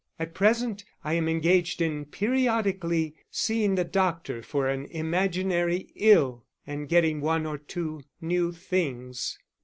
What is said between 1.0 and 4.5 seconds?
I am engaged in periodically seeing the doctor